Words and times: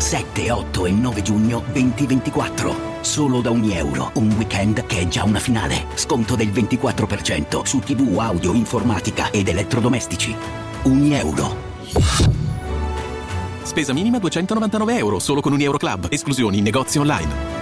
7, 0.00 0.50
8 0.50 0.86
e 0.86 0.90
9 0.92 1.22
giugno 1.22 1.62
2024. 1.72 3.02
Solo 3.02 3.42
da 3.42 3.50
ogni 3.50 3.76
euro. 3.76 4.10
Un 4.14 4.32
weekend 4.32 4.86
che 4.86 5.00
è 5.00 5.08
già 5.08 5.24
una 5.24 5.38
finale. 5.38 5.84
Sconto 5.94 6.36
del 6.36 6.48
24% 6.48 7.64
su 7.64 7.80
TV, 7.80 8.18
audio, 8.18 8.54
informatica 8.54 9.30
ed 9.30 9.48
elettrodomestici. 9.48 10.34
Ogni 10.84 11.14
euro. 11.14 11.54
Spesa 13.62 13.92
minima 13.92 14.18
299 14.18 14.96
euro, 14.96 15.18
solo 15.18 15.42
con 15.42 15.52
un 15.52 15.60
Euro 15.60 15.76
Club. 15.76 16.06
Esclusioni 16.10 16.58
in 16.58 16.64
negozi 16.64 16.98
online. 16.98 17.58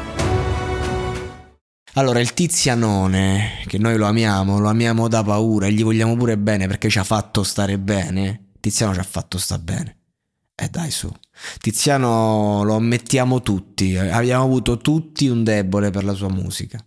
Allora, 1.94 2.20
il 2.20 2.32
Tizianone, 2.32 3.64
che 3.66 3.78
noi 3.78 3.96
lo 3.96 4.06
amiamo, 4.06 4.60
lo 4.60 4.68
amiamo 4.68 5.08
da 5.08 5.24
paura 5.24 5.66
e 5.66 5.72
gli 5.72 5.82
vogliamo 5.82 6.16
pure 6.16 6.38
bene 6.38 6.68
perché 6.68 6.88
ci 6.88 7.00
ha 7.00 7.04
fatto 7.04 7.42
stare 7.42 7.78
bene. 7.78 8.52
Tiziano 8.60 8.94
ci 8.94 9.00
ha 9.00 9.04
fatto 9.04 9.38
stare 9.38 9.60
bene. 9.60 9.97
Eh 10.60 10.68
dai 10.70 10.90
su. 10.90 11.08
Tiziano 11.60 12.64
lo 12.64 12.74
ammettiamo 12.74 13.42
tutti, 13.42 13.96
abbiamo 13.96 14.42
avuto 14.42 14.76
tutti 14.78 15.28
un 15.28 15.44
debole 15.44 15.90
per 15.90 16.02
la 16.02 16.14
sua 16.14 16.28
musica. 16.28 16.84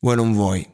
Vuoi 0.00 0.16
non 0.16 0.34
vuoi, 0.34 0.68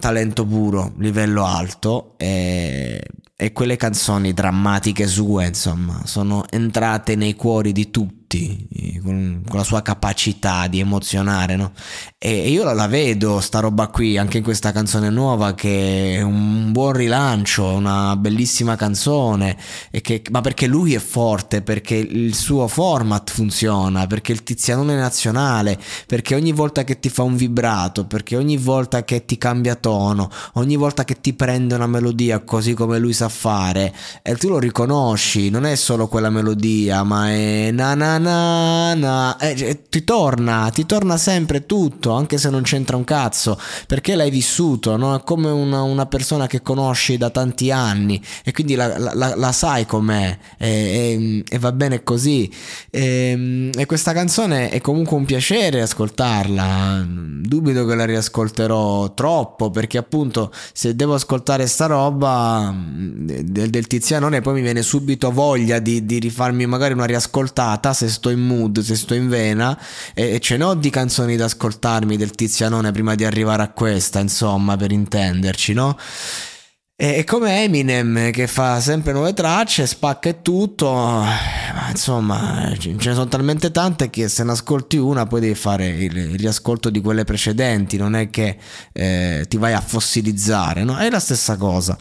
talento 0.00 0.46
puro, 0.46 0.94
livello 0.96 1.44
alto 1.44 2.16
e, 2.16 3.02
e 3.40 3.52
quelle 3.52 3.76
canzoni 3.76 4.34
drammatiche 4.34 5.06
sue, 5.06 5.46
insomma, 5.46 6.02
sono 6.06 6.44
entrate 6.50 7.14
nei 7.14 7.36
cuori 7.36 7.70
di 7.70 7.88
tutti 7.88 8.18
con, 9.02 9.42
con, 9.48 9.56
la 9.56 9.64
sua 9.64 9.80
capacità 9.80 10.66
di 10.66 10.80
emozionare, 10.80 11.56
no? 11.56 11.72
E 12.18 12.50
io 12.50 12.64
la 12.64 12.86
vedo 12.86 13.40
sta 13.40 13.60
roba 13.60 13.86
qui 13.86 14.18
anche 14.18 14.38
in 14.38 14.42
questa 14.42 14.72
canzone 14.72 15.08
nuova 15.08 15.54
che 15.54 16.16
è 16.16 16.20
un 16.20 16.72
buon 16.72 16.92
rilancio, 16.92 17.64
una 17.64 18.16
bellissima 18.16 18.76
canzone, 18.76 19.56
che, 20.02 20.22
ma 20.30 20.40
perché 20.40 20.66
lui 20.66 20.94
è 20.94 20.98
forte, 20.98 21.62
perché 21.62 21.94
il 21.94 22.34
suo 22.34 22.66
format 22.68 23.30
funziona, 23.30 24.06
perché 24.06 24.32
il 24.32 24.42
tizianone 24.42 24.96
nazionale, 24.96 25.78
perché 26.06 26.34
ogni 26.34 26.52
volta 26.52 26.84
che 26.84 26.98
ti 26.98 27.08
fa 27.08 27.22
un 27.22 27.36
vibrato, 27.36 28.04
perché 28.04 28.36
ogni 28.36 28.56
volta 28.56 29.04
che 29.04 29.24
ti 29.24 29.38
cambia 29.38 29.76
tono, 29.76 30.28
ogni 30.54 30.76
volta 30.76 31.04
che 31.04 31.20
ti 31.20 31.32
prende 31.32 31.76
una 31.76 31.86
melodia 31.86 32.40
così 32.40 32.74
come 32.74 32.98
lui 32.98 33.12
sa 33.12 33.27
fare, 33.28 33.94
e 34.22 34.34
tu 34.36 34.48
lo 34.48 34.58
riconosci, 34.58 35.50
non 35.50 35.64
è 35.64 35.74
solo 35.74 36.08
quella 36.08 36.30
melodia, 36.30 37.02
ma 37.02 37.30
è 37.30 37.70
na 37.70 37.94
na 37.94 38.18
na 38.18 38.94
na, 38.94 39.36
eh, 39.38 39.84
ti 39.88 40.04
torna, 40.04 40.70
ti 40.72 40.86
torna 40.86 41.16
sempre 41.16 41.66
tutto, 41.66 42.12
anche 42.12 42.38
se 42.38 42.50
non 42.50 42.62
c'entra 42.62 42.96
un 42.96 43.04
cazzo, 43.04 43.58
perché 43.86 44.14
l'hai 44.14 44.30
vissuto, 44.30 44.96
no? 44.96 45.14
È 45.16 45.22
come 45.24 45.50
una, 45.50 45.82
una 45.82 46.06
persona 46.06 46.46
che 46.46 46.62
conosci 46.62 47.16
da 47.16 47.30
tanti 47.30 47.70
anni 47.70 48.20
e 48.44 48.52
quindi 48.52 48.74
la, 48.74 48.98
la, 48.98 49.34
la 49.36 49.52
sai 49.52 49.86
com'è 49.86 50.38
e, 50.56 50.68
e, 50.68 51.44
e, 51.48 51.58
va 51.58 51.72
bene 51.72 52.02
così. 52.02 52.50
E, 52.90 53.70
e 53.74 53.86
questa 53.86 54.12
canzone 54.12 54.70
è 54.70 54.80
comunque 54.80 55.16
un 55.16 55.24
piacere 55.24 55.82
ascoltarla, 55.82 57.06
dubito 57.42 57.84
che 57.84 57.94
la 57.94 58.04
riascolterò 58.04 59.14
troppo 59.14 59.70
perché 59.70 59.98
appunto 59.98 60.52
se 60.72 60.94
devo 60.94 61.14
ascoltare 61.14 61.66
sta 61.66 61.86
roba 61.86 62.74
del, 63.18 63.70
del 63.70 63.86
Tizianone 63.86 64.40
poi 64.40 64.54
mi 64.54 64.60
viene 64.62 64.82
subito 64.82 65.32
voglia 65.32 65.80
di, 65.80 66.06
di 66.06 66.18
rifarmi 66.18 66.66
magari 66.66 66.92
una 66.94 67.04
riascoltata 67.04 67.92
se 67.92 68.08
sto 68.08 68.30
in 68.30 68.40
mood, 68.40 68.78
se 68.80 68.94
sto 68.94 69.14
in 69.14 69.28
vena 69.28 69.78
e, 70.14 70.34
e 70.34 70.40
ce 70.40 70.56
n'ho 70.56 70.74
di 70.74 70.90
canzoni 70.90 71.36
da 71.36 71.46
ascoltarmi 71.46 72.16
del 72.16 72.30
Tizianone 72.30 72.92
prima 72.92 73.14
di 73.14 73.24
arrivare 73.24 73.62
a 73.62 73.70
questa, 73.70 74.20
insomma, 74.20 74.76
per 74.76 74.92
intenderci, 74.92 75.72
no? 75.72 75.96
È 77.00 77.22
come 77.22 77.62
Eminem 77.62 78.32
che 78.32 78.48
fa 78.48 78.80
sempre 78.80 79.12
nuove 79.12 79.32
tracce, 79.32 79.86
spacca 79.86 80.30
e 80.30 80.42
tutto, 80.42 80.92
ma 80.92 81.90
insomma 81.90 82.74
ce 82.76 82.90
ne 82.90 83.00
sono 83.00 83.28
talmente 83.28 83.70
tante 83.70 84.10
che 84.10 84.26
se 84.26 84.42
ne 84.42 84.50
ascolti 84.50 84.96
una 84.96 85.24
poi 85.24 85.38
devi 85.38 85.54
fare 85.54 85.86
il, 85.86 86.36
riascolto 86.36 86.90
di 86.90 87.00
quelle 87.00 87.22
precedenti, 87.22 87.96
non 87.96 88.16
è 88.16 88.30
che 88.30 88.58
eh, 88.92 89.44
ti 89.46 89.56
vai 89.58 89.74
a 89.74 89.80
fossilizzare, 89.80 90.82
no? 90.82 90.96
È 90.96 91.08
la 91.08 91.20
stessa 91.20 91.56
cosa. 91.56 91.96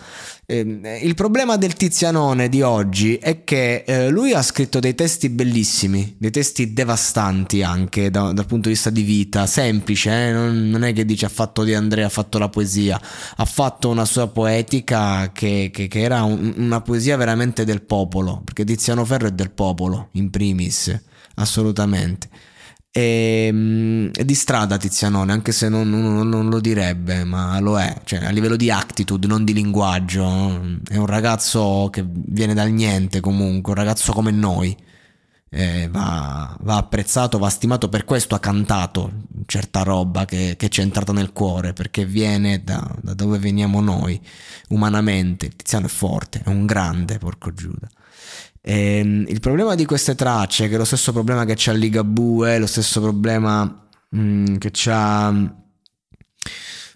Ehm, 0.50 0.86
il 1.02 1.14
problema 1.14 1.58
del 1.58 1.74
Tizianone 1.74 2.48
di 2.48 2.62
oggi 2.62 3.18
è 3.18 3.44
che 3.44 3.84
eh, 3.86 4.10
lui 4.10 4.32
ha 4.32 4.42
scritto 4.42 4.80
dei 4.80 4.96
testi 4.96 5.28
bellissimi, 5.28 6.16
dei 6.18 6.32
testi 6.32 6.72
devastanti 6.72 7.64
anche 7.64 8.10
da, 8.10 8.32
dal 8.32 8.46
punto 8.46 8.70
di 8.70 8.76
vista 8.76 8.90
di 8.90 9.02
vita, 9.02 9.46
semplice, 9.46 10.10
eh? 10.10 10.32
non, 10.32 10.70
non, 10.70 10.86
è 10.86 10.94
che 10.94 11.04
dice 11.04 11.26
ha 11.26 11.30
fatto 11.30 11.66
di 11.66 11.74
Andrea, 11.74 12.06
ha 12.06 12.10
fatto 12.10 12.38
la 12.38 12.48
poesia, 12.48 12.98
ha 13.36 13.44
fatto 13.44 13.90
una 13.90 14.06
sua 14.06 14.30
poetica 14.30 15.34
che, 15.34 15.70
che, 15.74 15.90
che 15.90 16.00
era 16.00 16.24
un, 16.24 16.54
una 16.56 16.80
poesia 16.80 17.18
veramente 17.18 17.66
del 17.66 17.82
popolo, 17.82 18.42
perché 18.46 18.64
Tiziano 18.64 19.04
Ferro 19.04 19.28
è 19.28 19.32
del 19.32 19.52
popolo, 19.52 20.08
in 20.14 20.30
primis, 20.30 20.98
assolutamente. 21.36 22.30
E, 22.98 23.46
ehm, 23.48 24.12
è 24.12 24.26
di 24.26 24.34
strada 24.34 24.78
Tizianone, 24.78 25.32
anche 25.32 25.52
se 25.52 25.70
non, 25.70 25.88
non, 25.88 26.28
non, 26.28 26.50
lo 26.50 26.60
direbbe, 26.60 27.24
ma 27.26 27.60
lo 27.60 27.80
è, 27.80 28.02
cioè, 28.06 28.26
a 28.26 28.32
livello 28.32 28.56
di 28.56 28.72
attitude, 28.72 29.28
non 29.28 29.44
di 29.46 29.54
linguaggio. 29.54 30.80
È 30.90 30.98
un 30.98 31.06
ragazzo 31.06 31.90
che 31.92 32.04
viene 32.08 32.56
dal 32.56 32.72
niente 32.72 33.20
comunque, 33.20 33.74
un 33.74 33.78
ragazzo 33.78 34.14
come 34.14 34.32
noi. 34.32 34.76
Va, 35.90 36.56
va, 36.60 36.76
apprezzato, 36.78 37.38
va 37.38 37.50
stimato, 37.50 37.88
per 37.90 38.04
questo 38.04 38.36
ha 38.36 38.40
cantato 38.40 39.12
certa 39.46 39.82
roba 39.84 40.26
che, 40.26 40.56
che 40.58 40.70
ci 40.70 40.82
è 40.82 40.84
entrata 40.84 41.14
nel 41.14 41.32
cuore, 41.32 41.74
perché 41.74 42.06
viene 42.06 42.64
da, 42.64 42.96
da 43.02 43.14
dove 43.14 43.38
veniamo 43.38 43.80
noi, 43.80 44.20
umanamente. 44.70 45.50
Tiziano 45.50 45.86
è 45.86 45.90
forte, 45.90 46.42
è 46.44 46.50
un 46.50 46.66
grande, 46.66 47.18
porco 47.20 47.54
Giuda. 47.54 47.88
Ehm, 48.70 49.24
il 49.30 49.40
problema 49.40 49.76
di 49.76 49.86
queste 49.86 50.14
tracce, 50.14 50.68
che 50.68 50.76
è 50.76 50.78
lo 50.78 50.84
stesso 50.84 51.14
problema 51.14 51.46
che 51.46 51.54
c'ha 51.56 51.72
Ligabue, 51.72 52.60
lo 52.60 52.68
stesso 52.68 53.00
problema 53.00 53.64
mh, 54.10 54.20
mm, 54.20 54.56
che 54.58 54.72
c'ha 54.74 55.32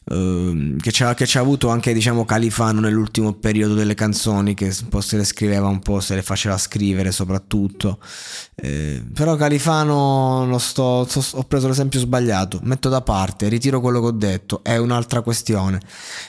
Ehm, 0.10 0.80
che, 0.80 0.92
ci 0.92 1.04
ha, 1.04 1.14
che 1.14 1.28
ci 1.28 1.38
ha 1.38 1.42
avuto 1.42 1.70
anche 1.70 1.94
diciamo 1.94 2.26
Califano 2.26 2.80
nell'ultimo 2.80 3.34
periodo 3.34 3.76
delle 3.76 3.94
canzoni 3.94 4.56
che 4.56 4.76
un 4.82 4.90
po' 4.90 5.00
se 5.00 5.16
le 5.16 5.24
scriveva 5.24 5.68
un 5.68 5.80
po' 5.80 6.00
se 6.00 6.16
le 6.16 6.24
faceva 6.24 6.58
scrivere 6.58 7.12
soprattutto. 7.12 8.00
Eh, 8.56 9.04
però 9.14 9.36
Califano 9.36 10.46
lo 10.48 10.58
sto, 10.58 11.06
sto, 11.08 11.38
ho 11.38 11.44
preso 11.44 11.68
l'esempio 11.68 12.00
sbagliato. 12.00 12.60
Metto 12.64 12.90
da 12.90 13.02
parte 13.02 13.48
ritiro 13.48 13.80
quello 13.80 14.00
che 14.00 14.08
ho 14.08 14.12
detto 14.12 14.64
è 14.64 14.78
un'altra 14.78 15.22
questione. 15.22 15.80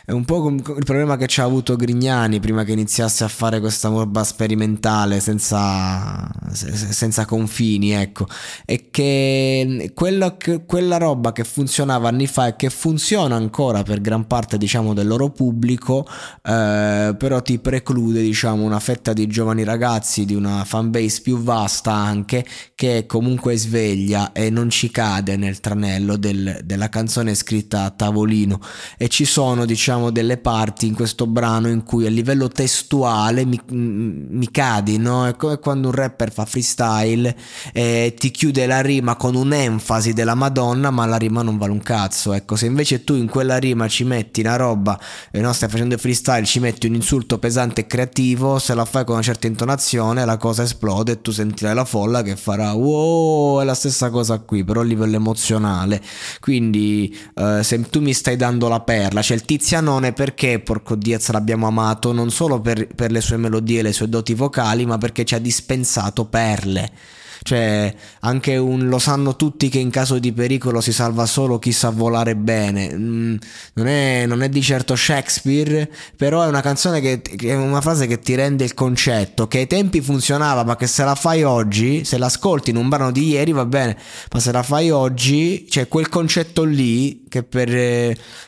È 0.05 0.13
un 0.13 0.27
po' 0.27 0.49
il 0.49 0.85
problema 0.85 1.17
che 1.17 1.27
ci 1.27 1.41
ha 1.41 1.45
avuto 1.45 1.75
Grignani 1.75 2.41
prima 2.41 2.65
che 2.65 2.73
iniziasse 2.73 3.25
a 3.25 3.29
fare 3.29 3.59
questa 3.61 3.89
roba 3.89 4.23
sperimentale 4.23 5.19
senza, 5.21 6.31
senza 6.53 7.25
confini 7.25 7.93
ecco. 7.93 8.27
È 8.67 8.91
che 8.91 9.93
quella, 9.95 10.37
quella 10.67 10.99
roba 10.99 11.33
che 11.33 11.45
funzionava 11.45 12.09
anni 12.09 12.27
fa 12.27 12.49
e 12.49 12.57
che 12.57 12.69
funziona 12.69 13.35
ancora 13.35 13.62
ancora 13.63 13.83
per 13.85 14.01
gran 14.01 14.27
parte 14.27 14.59
diciamo 14.59 14.93
del 14.93 15.07
loro 15.07 15.31
pubblico 15.31 16.05
eh, 16.43 17.15
però 17.17 17.43
ti 17.43 17.59
preclude 17.61 18.21
diciamo 18.21 18.65
una 18.65 18.81
fetta 18.81 19.13
di 19.13 19.29
giovani 19.29 19.63
ragazzi 19.63 20.25
di 20.25 20.35
una 20.35 20.65
fanbase 20.65 21.21
più 21.23 21.39
vasta 21.39 21.93
anche 21.93 22.45
che 22.75 23.07
comunque 23.07 23.57
sveglia 23.57 24.33
e 24.33 24.51
non 24.51 24.69
ci 24.69 24.91
cade 24.91 25.37
nel 25.37 25.61
tranello 25.61 26.17
del, 26.17 26.61
della 26.65 26.89
canzone 26.89 27.35
scritta 27.35 27.85
a 27.85 27.91
tavolino 27.91 28.59
e 28.99 29.09
ci 29.09 29.25
sono 29.25 29.65
diciamo 29.65 30.11
delle 30.11 30.39
parti 30.39 30.87
in 30.87 30.95
questo 30.95 31.29
brano 31.29 31.69
in 31.69 31.85
cui 31.85 32.07
a 32.07 32.11
livello 32.11 32.49
testuale 32.49 33.45
mi, 33.45 33.61
mi 33.69 34.51
cadi 34.51 34.99
no? 34.99 35.29
è 35.29 35.37
come 35.37 35.59
quando 35.59 35.89
un 35.89 35.95
rapper 35.95 36.33
fa 36.33 36.45
freestyle 36.45 37.37
e 37.73 38.15
ti 38.19 38.33
chiude 38.33 38.67
la 38.67 38.81
rima 38.81 39.15
con 39.15 39.37
un'enfasi 39.37 40.13
della 40.13 40.35
madonna 40.35 40.91
ma 40.91 41.07
la 41.07 41.17
rima 41.17 41.43
non 41.43 41.59
vale 41.59 41.73
un 41.73 41.83
cazzo 41.83 42.33
ecco 42.33 42.57
se 42.57 42.67
invece 42.67 43.05
tu 43.05 43.15
in 43.15 43.29
quella 43.29 43.52
bella 43.53 43.59
rima 43.59 43.89
ci 43.89 44.05
metti 44.05 44.41
una 44.41 44.57
roba, 44.57 44.99
e 45.31 45.41
no, 45.41 45.53
stai 45.53 45.69
facendo 45.69 45.97
freestyle, 45.99 46.45
ci 46.45 46.59
metti 46.59 46.87
un 46.87 46.95
insulto 46.95 47.39
pesante 47.39 47.83
e 47.83 47.87
creativo, 47.87 48.59
se 48.59 48.75
la 48.75 48.85
fai 48.85 49.05
con 49.05 49.15
una 49.15 49.23
certa 49.23 49.47
intonazione 49.47 50.25
la 50.25 50.37
cosa 50.37 50.63
esplode 50.63 51.13
e 51.13 51.21
tu 51.21 51.31
sentirai 51.31 51.75
la 51.75 51.85
folla 51.85 52.23
che 52.23 52.37
farà 52.37 52.73
wow, 52.73 53.61
è 53.61 53.65
la 53.65 53.75
stessa 53.75 54.11
cosa 54.11 54.39
qui, 54.39 54.65
però 54.65 54.81
a 54.81 54.85
livello 54.85 55.17
emozionale. 55.17 56.01
Quindi 56.41 57.17
eh, 57.35 57.63
se 57.63 57.81
tu 57.91 58.01
mi 58.01 58.13
stai 58.13 58.37
dando 58.37 58.69
la 58.69 58.81
perla, 58.81 59.23
cioè 59.23 59.37
il 59.37 59.45
Tizianone 59.45 60.13
perché 60.13 60.61
porco 60.61 60.95
Diaz 60.95 61.31
l'abbiamo 61.31 61.67
amato 61.67 62.13
non 62.13 62.31
solo 62.31 62.61
per, 62.61 62.87
per 62.95 63.11
le 63.11 63.21
sue 63.21 63.37
melodie 63.37 63.81
e 63.81 63.83
le 63.83 63.93
sue 63.93 64.09
doti 64.09 64.35
vocali, 64.35 64.87
ma 64.87 64.99
perché 64.99 65.25
ci 65.25 65.35
ha 65.35 65.39
dispensato 65.39 66.25
perle. 66.25 66.91
Cioè, 67.43 67.95
anche 68.21 68.57
un 68.57 68.89
lo 68.89 68.99
sanno 68.99 69.37
tutti 69.37 69.69
che 69.69 69.79
in 69.79 69.91
caso 69.91 70.19
di 70.19 70.33
pericolo 70.33 70.81
si 70.81 70.93
salva 70.93 71.27
solo 71.27 71.59
chi 71.59 71.73
sa 71.73 71.91
volare 71.91 72.37
bene. 72.37 72.95
Mm, 72.95 73.37
non, 73.75 73.87
è, 73.87 74.27
non, 74.27 74.43
è, 74.43 74.49
di 74.49 74.63
certo 74.63 74.95
Shakespeare, 74.95 75.91
però 76.17 76.43
è 76.43 76.47
una 76.47 76.61
canzone 76.61 77.01
che, 77.01 77.21
che, 77.21 77.51
è 77.51 77.55
una 77.55 77.81
frase 77.81 78.07
che 78.07 78.21
ti 78.21 78.35
rende 78.35 78.65
il 78.65 78.75
concetto, 78.75 79.49
che 79.49 79.59
ai 79.59 79.67
tempi 79.67 80.01
funzionava, 80.01 80.65
ma 80.65 80.77
che 80.77 80.87
se 80.87 81.05
la 81.05 81.15
fai 81.15 81.43
oggi, 81.43 82.05
se 82.05 82.19
l'ascolti 82.19 82.71
in 82.71 82.77
un 82.77 82.89
brano 82.89 83.11
di 83.11 83.29
ieri 83.29 83.53
va 83.53 83.65
bene, 83.65 83.97
ma 84.33 84.41
se 84.41 84.53
la 84.53 84.63
fai 84.63 84.91
oggi, 84.91 85.67
cioè 85.69 85.89
quel 85.89 86.09
concetto 86.09 86.65
lì 86.65 87.22
che 87.33 87.43
per, 87.45 87.67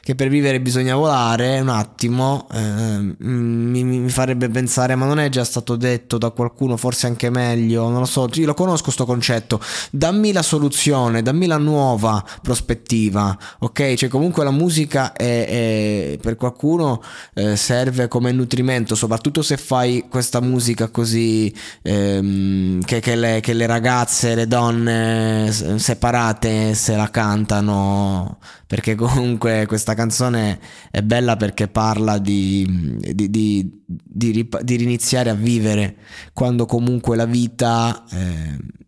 che 0.03 0.15
per 0.15 0.29
vivere 0.29 0.61
bisogna 0.61 0.95
volare, 0.95 1.59
un 1.59 1.71
attimo, 1.71 2.47
eh, 2.53 3.15
mi, 3.17 3.83
mi 3.83 4.11
farebbe 4.11 4.51
pensare, 4.51 4.95
ma 4.95 5.07
non 5.07 5.19
è 5.19 5.31
già 5.31 5.43
stato 5.43 5.75
detto 5.77 6.19
da 6.19 6.29
qualcuno, 6.29 6.77
forse 6.77 7.07
anche 7.07 7.31
meglio, 7.31 7.89
non 7.89 8.01
lo 8.01 8.05
so, 8.05 8.29
io 8.35 8.45
lo 8.45 8.53
conosco 8.53 8.83
questo 8.85 9.07
concetto, 9.07 9.59
dammi 9.91 10.33
la 10.33 10.43
soluzione, 10.43 11.23
dammi 11.23 11.47
la 11.47 11.57
nuova 11.57 12.23
prospettiva, 12.43 13.35
ok? 13.61 13.95
Cioè 13.95 14.11
comunque 14.11 14.45
la 14.45 14.51
musica 14.51 15.15
è, 15.15 15.47
è 15.47 16.19
per 16.21 16.37
qualcuno 16.37 17.03
eh, 17.33 17.57
serve 17.57 18.07
come 18.07 18.33
nutrimento, 18.33 18.95
soprattutto 18.95 19.41
se 19.41 19.57
fai 19.57 20.05
questa 20.11 20.41
musica 20.41 20.89
così 20.89 21.51
ehm, 21.81 22.83
che, 22.83 23.01
che, 23.01 23.17
le, 23.17 23.41
che 23.41 23.55
le 23.55 23.65
ragazze, 23.65 24.35
le 24.35 24.47
donne 24.47 25.51
separate 25.51 26.75
se 26.75 26.95
la 26.97 27.09
cantano 27.09 28.37
perché 28.75 28.97
comunque 28.97 29.67
questa 29.69 29.95
canzone 29.95 30.59
è 30.91 31.01
bella 31.01 31.37
perché 31.37 31.69
parla 31.69 32.19
di, 32.19 32.99
di, 33.15 33.31
di, 33.31 33.83
di, 33.87 34.49
di 34.63 34.77
riniziare 34.77 35.31
a 35.31 35.35
vivere 35.35 35.99
quando 36.33 36.67
comunque 36.67 37.15
la 37.15 37.25
vita... 37.25 38.05
Eh, 38.11 38.83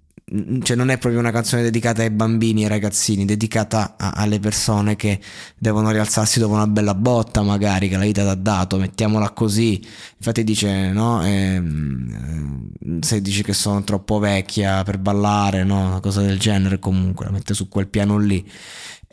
cioè 0.63 0.77
non 0.77 0.91
è 0.91 0.99
proprio 0.99 1.21
una 1.21 1.31
canzone 1.31 1.63
dedicata 1.63 2.03
ai 2.03 2.11
bambini 2.11 2.63
e 2.63 2.65
ai 2.65 2.71
ragazzini, 2.71 3.25
dedicata 3.25 3.95
a, 3.97 4.11
alle 4.11 4.41
persone 4.41 4.97
che 4.97 5.21
devono 5.57 5.93
rialzarsi 5.93 6.41
dopo 6.41 6.55
una 6.55 6.67
bella 6.67 6.97
botta, 6.97 7.43
magari 7.43 7.89
che 7.89 7.97
la 7.97 8.03
vita 8.03 8.23
ti 8.23 8.29
ha 8.31 8.35
dato, 8.35 8.77
mettiamola 8.77 9.31
così. 9.31 9.81
Infatti 10.17 10.43
dice, 10.43 10.91
no, 10.91 11.25
eh, 11.25 11.63
se 13.03 13.23
dici 13.23 13.45
che 13.45 13.53
sono 13.53 13.85
troppo 13.85 14.19
vecchia 14.19 14.83
per 14.83 14.99
ballare, 14.99 15.63
no, 15.63 15.87
una 15.87 16.01
cosa 16.01 16.23
del 16.23 16.41
genere, 16.41 16.81
comunque 16.81 17.27
la 17.27 17.31
mette 17.31 17.55
su 17.55 17.69
quel 17.69 17.87
piano 17.87 18.19
lì. 18.19 18.45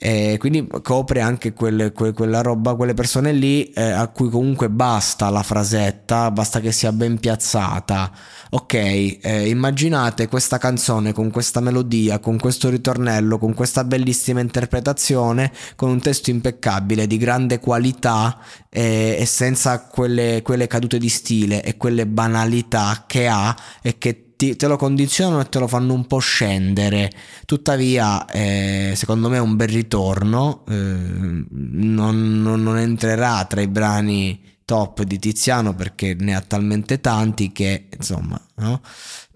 E 0.05 0.35
quindi 0.37 0.67
copre 0.81 1.21
anche 1.21 1.53
quelle, 1.53 1.93
que, 1.93 2.11
quella 2.11 2.41
roba, 2.41 2.75
quelle 2.75 2.93
persone 2.93 3.31
lì 3.31 3.71
eh, 3.71 3.83
a 3.83 4.09
cui 4.09 4.29
comunque 4.29 4.69
basta 4.69 5.29
la 5.29 5.43
frasetta, 5.43 6.29
basta 6.29 6.59
che 6.59 6.73
sia 6.73 6.91
ben 6.91 7.17
piazzata. 7.17 8.11
Ok, 8.49 8.73
eh, 8.73 9.47
immaginate 9.47 10.27
questa 10.27 10.57
canzone 10.57 11.13
con 11.13 11.31
questa 11.31 11.61
melodia, 11.61 12.19
con 12.19 12.37
questo 12.37 12.67
ritornello, 12.67 13.37
con 13.37 13.53
questa 13.53 13.85
bellissima 13.85 14.41
interpretazione, 14.41 15.53
con 15.77 15.89
un 15.89 16.01
testo 16.01 16.31
impeccabile, 16.31 17.07
di 17.07 17.15
grande 17.15 17.59
qualità 17.59 18.39
eh, 18.69 19.15
e 19.17 19.25
senza 19.25 19.85
quelle, 19.85 20.41
quelle 20.43 20.67
cadute 20.67 20.97
di 20.97 21.07
stile 21.07 21.63
e 21.63 21.77
quelle 21.77 22.05
banalità 22.05 23.05
che 23.07 23.27
ha 23.29 23.55
e 23.81 23.97
che 23.97 24.22
ti, 24.35 24.55
te 24.55 24.67
lo 24.67 24.77
condizionano 24.77 25.41
e 25.41 25.49
te 25.49 25.59
lo 25.59 25.67
fanno 25.67 25.93
un 25.93 26.05
po' 26.05 26.19
scendere. 26.19 27.11
Tuttavia, 27.45 28.25
eh, 28.25 28.93
secondo 28.95 29.29
me 29.29 29.37
è 29.37 29.41
un 29.41 29.55
bel 29.55 29.69
ritorno. 29.69 30.63
Eh, 30.67 30.73
non, 30.73 32.41
non, 32.41 32.63
non 32.63 32.77
entrerà 32.77 33.45
tra 33.45 33.61
i 33.61 33.67
brani 33.67 34.51
top 34.65 35.03
di 35.03 35.19
Tiziano 35.19 35.75
perché 35.75 36.15
ne 36.17 36.35
ha 36.35 36.41
talmente 36.41 37.01
tanti 37.01 37.51
che 37.51 37.89
insomma, 37.95 38.39
no? 38.55 38.81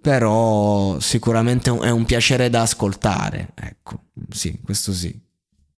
però 0.01 0.99
sicuramente 0.99 1.69
è 1.69 1.89
un 1.89 2.05
piacere 2.05 2.49
da 2.49 2.61
ascoltare. 2.61 3.49
Ecco, 3.55 4.03
sì, 4.29 4.59
questo 4.63 4.93
sì. 4.93 5.26